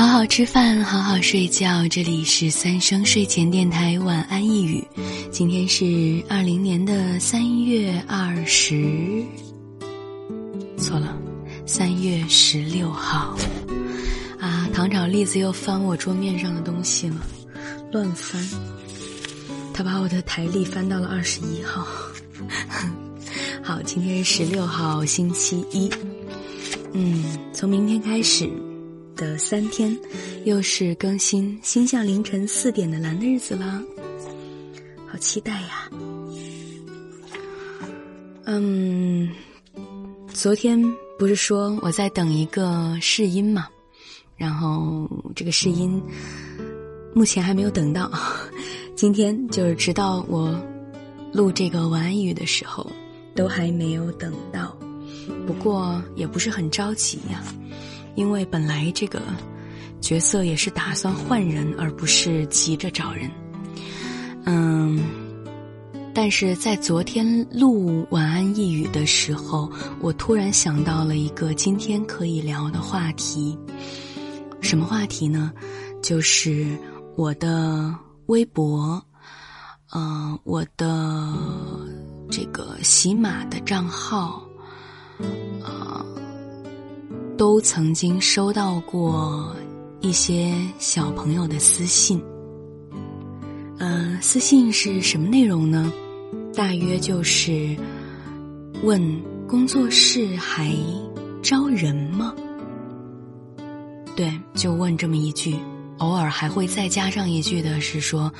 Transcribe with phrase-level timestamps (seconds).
[0.00, 1.86] 好好吃饭，好好睡觉。
[1.88, 4.82] 这里是三生睡前电台晚安一语。
[5.30, 9.22] 今天是二零年的三月二十，
[10.78, 11.14] 错了，
[11.66, 13.36] 三月十六号。
[14.38, 17.16] 啊，糖炒栗子又翻我桌面上的东西了，
[17.92, 18.42] 乱翻。
[19.74, 21.86] 他把我的台历翻到了二十一号。
[23.62, 25.90] 好，今天是十六号，星期一。
[26.94, 27.22] 嗯，
[27.52, 28.50] 从明天开始。
[29.20, 29.94] 的三天，
[30.46, 33.82] 又是更新星象凌晨四点的蓝的日子了，
[35.06, 35.90] 好期待呀！
[38.46, 39.28] 嗯，
[40.32, 40.82] 昨天
[41.18, 43.68] 不是说我在等一个试音嘛，
[44.38, 45.06] 然后
[45.36, 46.02] 这个试音
[47.14, 48.10] 目前还没有等到，
[48.96, 50.58] 今天就是直到我
[51.30, 52.90] 录这个晚安语的时候，
[53.34, 54.74] 都还没有等到，
[55.46, 57.44] 不过也不是很着急呀。
[58.20, 59.22] 因为本来这个
[59.98, 63.30] 角色也是打算换人，而不是急着找人。
[64.44, 65.02] 嗯，
[66.12, 73.58] 但是在昨天录晚安一语的时候，我突然想到了一个今天可以聊的话题。
[74.60, 75.50] 什么话题呢？
[76.02, 76.76] 就是
[77.16, 77.94] 我的
[78.26, 79.02] 微博，
[79.94, 81.32] 嗯，我的
[82.30, 84.42] 这个喜马的账号，
[87.40, 89.56] 都曾经收到过
[90.00, 92.22] 一些小朋友的私信，
[93.78, 95.90] 呃，私信是什么内容呢？
[96.52, 97.74] 大约就是
[98.82, 99.00] 问
[99.48, 100.70] 工作室还
[101.42, 102.34] 招人吗？
[104.14, 105.56] 对，就问这么一句，
[105.96, 108.30] 偶尔还会再加上一句的是说，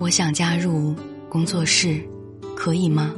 [0.00, 0.92] 我想加入
[1.28, 2.02] 工作室，
[2.56, 3.14] 可以吗？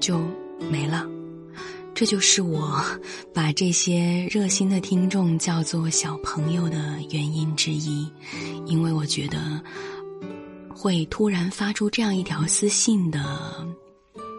[0.00, 0.20] 就
[0.68, 1.06] 没了。
[1.98, 2.80] 这就是我
[3.34, 8.08] 把这些热心的听众叫做小朋友的原因之一，
[8.66, 9.60] 因为我觉得
[10.72, 13.20] 会突然发出这样一条私信的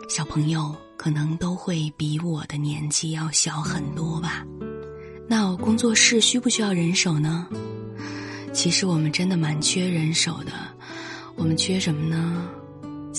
[0.07, 4.45] 小朋友，可能都会比我的年纪要小很多吧。
[5.27, 7.45] 那工作室需不需要人手呢？
[8.53, 10.53] 其实我们真的蛮缺人手的，
[11.35, 12.49] 我们缺什么呢？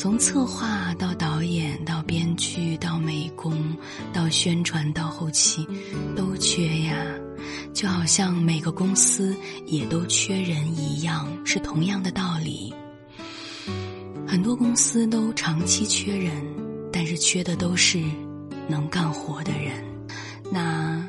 [0.00, 3.76] 从策划到导演到编剧到美工
[4.14, 5.68] 到宣传到后期，
[6.16, 6.96] 都缺呀，
[7.74, 12.72] 就好像每个公司也都缺人一样，是同样的道理。
[14.26, 16.32] 很多公司都长期缺人，
[16.90, 18.02] 但是缺的都是
[18.66, 19.84] 能干活的人。
[20.50, 21.06] 那。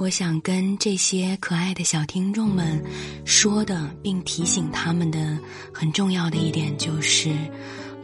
[0.00, 2.80] 我想跟这些可爱的小听众们
[3.24, 5.36] 说的，并提醒他们的
[5.74, 7.34] 很重要的一点就是，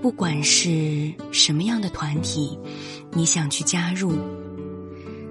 [0.03, 2.59] 不管是什么样的团体，
[3.13, 4.13] 你想去加入，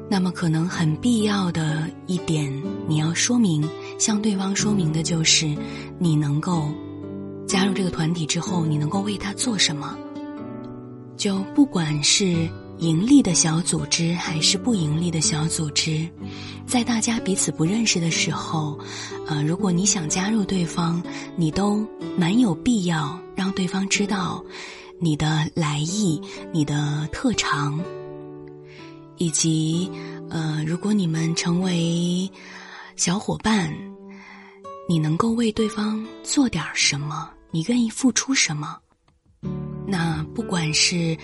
[0.09, 2.49] 那么可能很必要的一点，
[2.87, 3.61] 你要说明，
[3.99, 5.53] 向对方说明的就是，
[5.99, 6.71] 你能够
[7.45, 9.97] 加入这个团体之后，你能够为他做什么，
[11.17, 12.47] 就不管是。
[12.83, 16.05] 盈利的小组织还是不盈利的小组织，
[16.67, 18.77] 在大家彼此不认识的时候，
[19.25, 21.01] 呃，如果你想加入对方，
[21.37, 24.43] 你都蛮有必要让对方知道
[24.99, 26.21] 你的来意、
[26.51, 27.81] 你的特长，
[29.15, 29.89] 以及
[30.29, 32.29] 呃，如果你们成为
[32.97, 33.73] 小伙伴，
[34.89, 38.77] 你能够为对方做点什么，你愿意付出什么，
[39.87, 41.17] 那不管是。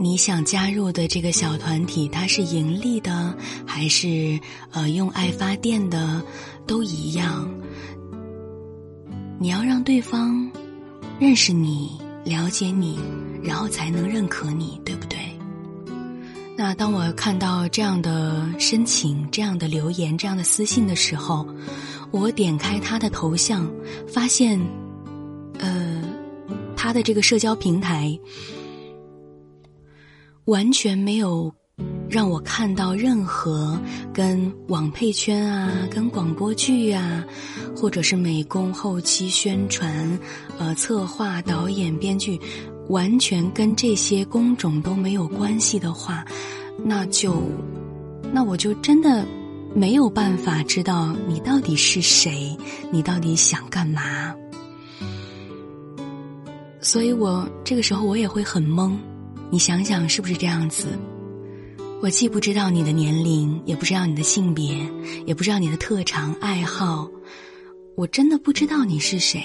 [0.00, 3.36] 你想加入的这个小团体，它是盈利的
[3.66, 4.38] 还是
[4.70, 6.22] 呃用爱发电的，
[6.68, 7.50] 都一样。
[9.40, 10.48] 你要让对方
[11.18, 12.96] 认识你、了解你，
[13.42, 15.18] 然后才能认可你，对不对？
[16.56, 21.44] 那当我看到这样的申请、这样的留言、这样的私信的时候，
[22.12, 23.68] 我点开他的头像，
[24.06, 24.60] 发现，
[25.58, 26.02] 呃，
[26.76, 28.16] 他的这个社交平台。
[30.48, 31.52] 完全没有
[32.08, 33.78] 让我看到任何
[34.14, 37.22] 跟网配圈啊、跟广播剧啊，
[37.76, 40.18] 或者是美工、后期、宣传、
[40.58, 42.40] 呃、策划、导演、编剧，
[42.88, 46.24] 完全跟这些工种都没有关系的话，
[46.82, 47.42] 那就，
[48.32, 49.26] 那我就真的
[49.74, 52.56] 没有办法知道你到底是谁，
[52.90, 54.34] 你到底想干嘛。
[56.80, 58.96] 所以我这个时候我也会很懵。
[59.50, 60.86] 你想想是不是这样子？
[62.00, 64.78] 我既不知道你的年龄，也不知道你的性别，
[65.26, 67.10] 也不知道你的特长爱好，
[67.96, 69.42] 我真的不知道你是谁。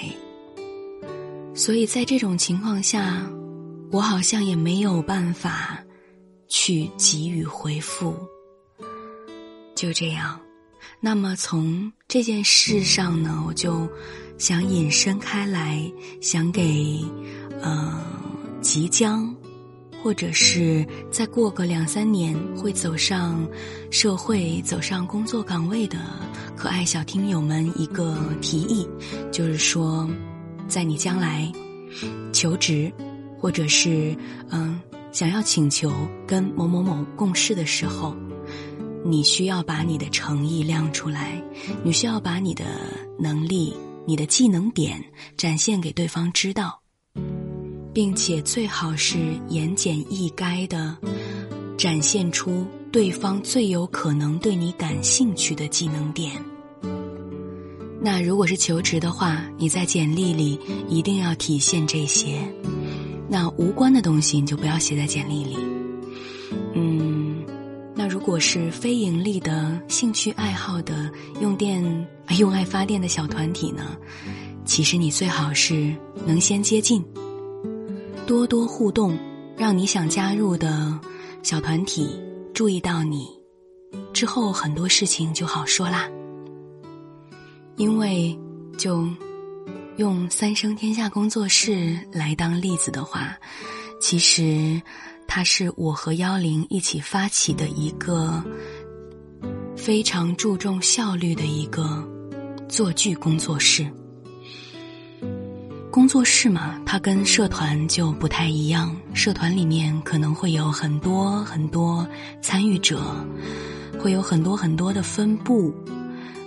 [1.54, 3.26] 所以在这种情况下，
[3.90, 5.82] 我好像也没有办法
[6.46, 8.14] 去给予回复。
[9.74, 10.38] 就这样，
[11.00, 13.88] 那么从这件事上呢，我就
[14.38, 15.82] 想引申开来，
[16.20, 17.00] 想给
[17.60, 18.00] 呃
[18.60, 19.34] 即将
[20.04, 23.42] 或者是再过个两三年会走上
[23.90, 25.98] 社会、走上工作岗位的
[26.54, 28.86] 可爱小听友们一个提议，
[29.32, 30.06] 就是说，
[30.68, 31.50] 在你将来
[32.34, 32.92] 求职，
[33.40, 34.14] 或者是
[34.50, 34.78] 嗯
[35.10, 35.90] 想要请求
[36.26, 38.14] 跟某某某共事的时候。
[39.06, 41.42] 你需要把你的诚意亮出来，
[41.82, 42.64] 你需要把你的
[43.18, 43.74] 能力、
[44.06, 45.02] 你的技能点
[45.36, 46.80] 展现给对方知道，
[47.94, 49.16] 并且最好是
[49.48, 50.96] 言简意赅的
[51.78, 56.32] 展现出对方最有可能对你感兴趣的技能点。
[58.00, 60.58] 那如果是求职的话，你在简历里
[60.88, 62.40] 一定要体现这些，
[63.28, 65.56] 那无关的东西你就不要写在简历里。
[66.74, 67.46] 嗯。
[67.96, 71.08] 那如果是非盈利的兴趣爱好的
[71.40, 71.80] 用电
[72.38, 73.96] 用爱发电的小团体呢？
[74.64, 75.94] 其实你最好是
[76.26, 77.02] 能先接近，
[78.26, 79.18] 多多互动，
[79.56, 80.98] 让你想加入的
[81.42, 82.20] 小团体
[82.52, 83.28] 注意到你，
[84.12, 86.08] 之后很多事情就好说啦。
[87.76, 88.38] 因为
[88.78, 89.06] 就
[89.96, 93.36] 用三生天下工作室来当例子的话，
[94.00, 94.80] 其实。
[95.26, 98.44] 它是我和幺零一起发起的一个
[99.74, 102.06] 非常注重效率的一个
[102.68, 103.90] 做剧工作室。
[105.94, 108.92] 工作室嘛，它跟社团就不太一样。
[109.14, 112.04] 社团里面可能会有很多很多
[112.42, 113.00] 参与者，
[114.00, 115.72] 会有很多很多的分部，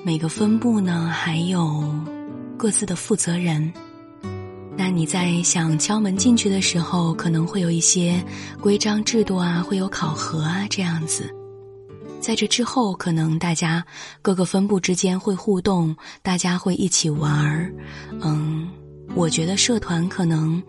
[0.04, 1.82] 每个分部呢还有
[2.58, 3.72] 各自的负责人。
[4.76, 8.22] 那你在想敲门进去的时候，可能会有一些
[8.60, 11.34] 规章制度啊，会有考核啊这样子。
[12.20, 13.82] 在这之后，可能大家
[14.22, 17.74] 各个分部之间会互动，大家会一起玩儿。
[18.22, 18.68] 嗯，
[19.16, 20.62] 我觉得社团可能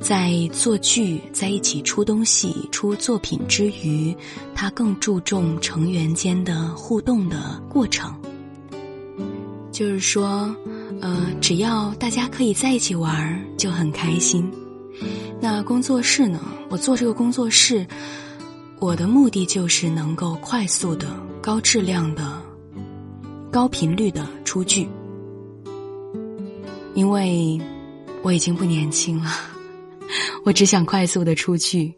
[0.00, 4.16] 在做剧，在一起出东西、出作品之余，
[4.54, 8.14] 他更注重成员间的互动的过程。
[9.72, 10.54] 就是说。
[11.00, 14.50] 呃，只要大家可以在一起玩就很开心。
[15.40, 16.40] 那工作室呢？
[16.70, 17.86] 我做这个工作室，
[18.80, 21.06] 我的目的就是能够快速的、
[21.40, 22.42] 高质量的、
[23.48, 24.88] 高频率的出剧。
[26.94, 27.60] 因为
[28.22, 29.30] 我已经不年轻了，
[30.44, 31.94] 我只想快速的出去。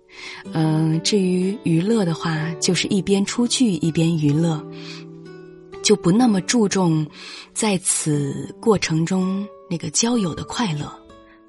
[0.52, 4.64] 嗯，至于娱乐的话，就是一边出去一边娱乐。
[5.82, 7.04] 就不那么注重
[7.52, 10.92] 在此过程中那个交友的快乐，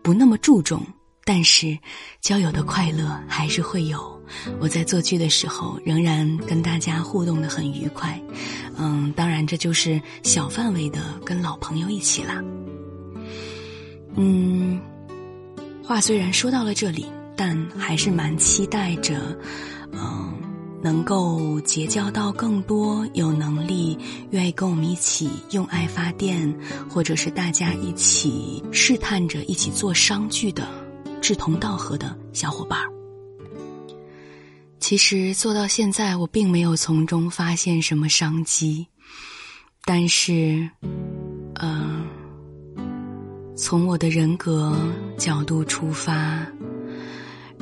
[0.01, 0.81] 不那么注重，
[1.25, 1.77] 但是
[2.21, 4.19] 交友的快乐还是会有。
[4.59, 8.19] 我在做剧的时候，仍然跟大家互动的很愉快。
[8.77, 12.41] 嗯，当然这就是小范围的跟老朋友一起啦。
[14.15, 14.79] 嗯，
[15.83, 17.05] 话虽然说到了这里，
[17.35, 19.19] 但还是蛮期待着，
[19.93, 20.29] 嗯。
[20.83, 23.95] 能够结交到更多有能力、
[24.31, 26.51] 愿意跟我们一起用爱发电，
[26.89, 30.67] 或者是大家一起试探着一起做商剧的
[31.21, 32.91] 志同道合的小伙伴儿。
[34.79, 38.87] 其实做到现在，我并没有从中发现什么商机，
[39.85, 40.67] 但是，
[41.53, 41.90] 呃，
[43.61, 44.75] 从我的人格
[45.19, 46.43] 角度出发，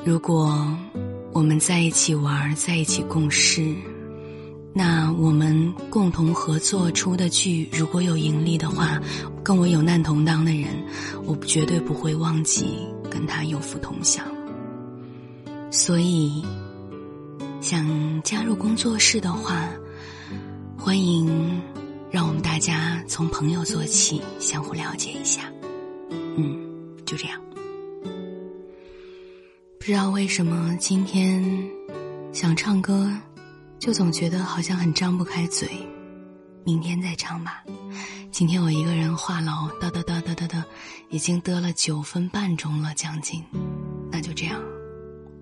[0.05, 0.57] 如果。
[1.31, 3.71] 我们在一起玩，在一起共事，
[4.73, 8.99] 那我们共同合作出的剧，如果有盈利的话，
[9.43, 10.69] 跟我有难同当的人，
[11.23, 12.79] 我绝对不会忘记
[13.11, 14.25] 跟他有福同享。
[15.69, 16.43] 所以，
[17.61, 17.87] 想
[18.23, 19.69] 加入工作室的话，
[20.75, 21.61] 欢迎
[22.09, 25.43] 让我们大家从朋友做起，相互了解一下。
[26.37, 26.57] 嗯，
[27.05, 27.41] 就这样。
[29.79, 31.43] 不知道为什么今天
[32.31, 33.11] 想唱歌，
[33.79, 35.67] 就总觉得好像很张不开嘴。
[36.63, 37.63] 明天再唱吧。
[38.31, 40.63] 今天我一个人话痨，叨叨叨叨叨叨，
[41.09, 43.43] 已经得了九分半钟了，将近。
[44.11, 44.61] 那就这样，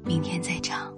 [0.05, 0.93] 明天再唱。